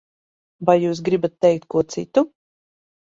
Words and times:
Vai 0.69 0.75
jūs 0.85 1.01
gribat 1.09 1.35
teikt 1.47 1.69
ko 1.75 1.85
citu? 1.97 2.25